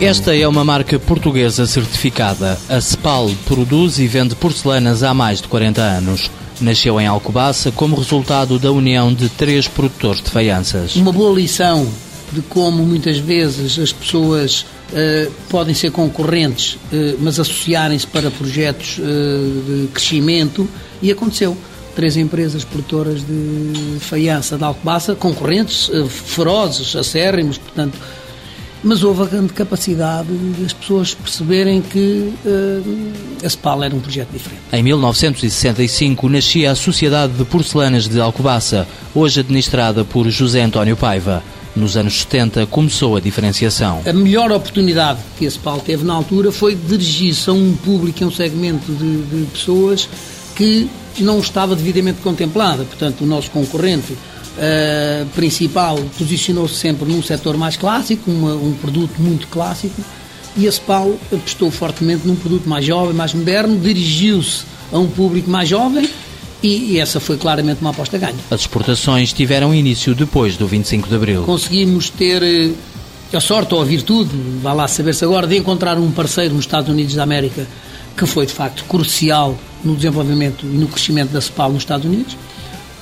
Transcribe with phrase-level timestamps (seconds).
[0.00, 2.58] Esta é uma marca portuguesa certificada.
[2.70, 6.30] A Cepal produz e vende porcelanas há mais de 40 anos.
[6.58, 10.96] Nasceu em Alcobaça como resultado da união de três produtores de faianças.
[10.96, 11.86] Uma boa lição
[12.32, 18.96] de como muitas vezes as pessoas uh, podem ser concorrentes, uh, mas associarem-se para projetos
[18.96, 20.66] uh, de crescimento,
[21.02, 21.54] e aconteceu.
[21.94, 27.98] Três empresas produtoras de faiança de Alcobaça, concorrentes, ferozes, acérrimos, portanto,
[28.82, 33.12] mas houve a grande capacidade das pessoas perceberem que uh,
[33.44, 34.62] a SPAL era um projeto diferente.
[34.72, 41.42] Em 1965 nascia a Sociedade de Porcelanas de Alcobaça, hoje administrada por José António Paiva.
[41.76, 44.02] Nos anos 70 começou a diferenciação.
[44.04, 48.26] A melhor oportunidade que a SPAL teve na altura foi dirigir-se a um público, a
[48.26, 50.08] um segmento de, de pessoas
[50.56, 52.84] que não estava devidamente contemplada.
[52.84, 54.16] Portanto, o nosso concorrente
[54.56, 60.02] uh, principal posicionou-se sempre num setor mais clássico, uma, um produto muito clássico,
[60.56, 65.48] e a Cepal apostou fortemente num produto mais jovem, mais moderno, dirigiu-se a um público
[65.48, 66.08] mais jovem
[66.62, 68.34] e, essa foi claramente uma aposta ganha.
[68.50, 71.42] As exportações tiveram início depois do 25 de Abril.
[71.44, 72.72] Conseguimos ter eh,
[73.32, 76.90] a sorte ou a virtude, vá lá saber-se agora, de encontrar um parceiro nos Estados
[76.90, 77.66] Unidos da América
[78.16, 82.36] que foi de facto crucial no desenvolvimento e no crescimento da CEPAL nos Estados Unidos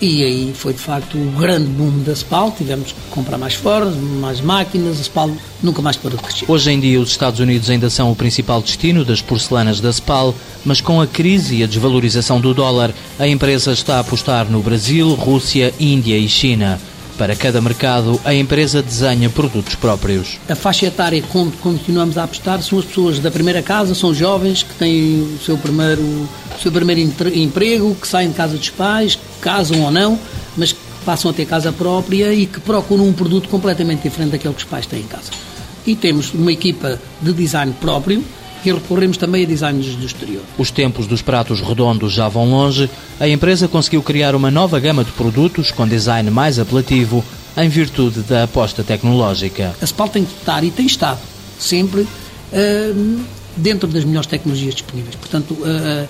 [0.00, 2.54] e aí foi de facto o grande boom da SPAL.
[2.56, 5.00] Tivemos que comprar mais fornos, mais máquinas.
[5.00, 5.30] A SPAL
[5.62, 6.44] nunca mais parou de crescer.
[6.48, 10.34] Hoje em dia, os Estados Unidos ainda são o principal destino das porcelanas da SPAL,
[10.64, 14.60] mas com a crise e a desvalorização do dólar, a empresa está a apostar no
[14.60, 16.80] Brasil, Rússia, Índia e China.
[17.18, 20.38] Para cada mercado, a empresa desenha produtos próprios.
[20.48, 21.28] A faixa etária que
[21.60, 25.58] continuamos a apostar são as pessoas da primeira casa, são jovens que têm o seu
[25.58, 26.28] primeiro, o
[26.62, 27.00] seu primeiro
[27.34, 30.16] emprego, que saem de casa dos pais, casam ou não,
[30.56, 34.54] mas que passam a ter casa própria e que procuram um produto completamente diferente daquele
[34.54, 35.32] que os pais têm em casa.
[35.84, 38.22] E temos uma equipa de design próprio,
[38.64, 40.42] e recorremos também a designs do exterior.
[40.56, 42.90] Os tempos dos pratos redondos já vão longe.
[43.20, 47.24] A empresa conseguiu criar uma nova gama de produtos com design mais apelativo
[47.56, 49.74] em virtude da aposta tecnológica.
[49.80, 51.20] A SPAL tem que estar e tem estado
[51.58, 53.20] sempre uh,
[53.56, 55.16] dentro das melhores tecnologias disponíveis.
[55.16, 56.08] Portanto, uh,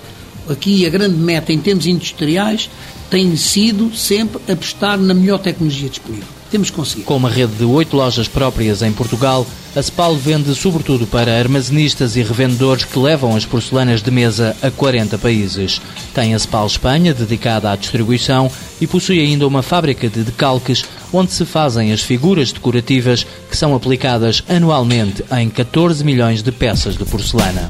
[0.51, 2.69] aqui a grande meta em termos industriais
[3.09, 6.38] tem sido sempre apostar na melhor tecnologia disponível.
[6.51, 7.05] Temos conseguido.
[7.05, 9.45] Com uma rede de oito lojas próprias em Portugal,
[9.75, 14.71] a Spal vende sobretudo para armazenistas e revendedores que levam as porcelanas de mesa a
[14.71, 15.79] 40 países.
[16.13, 18.51] Tem a Spal Espanha, dedicada à distribuição,
[18.81, 20.83] e possui ainda uma fábrica de decalques
[21.13, 26.97] onde se fazem as figuras decorativas que são aplicadas anualmente em 14 milhões de peças
[26.97, 27.69] de porcelana.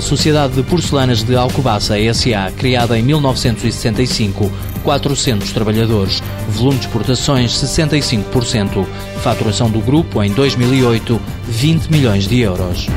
[0.00, 4.50] Sociedade de Porcelanas de Alcobaça S.A., criada em 1965,
[4.82, 8.84] 400 trabalhadores, volume de exportações 65%,
[9.22, 12.88] faturação do grupo em 2008, 20 milhões de euros.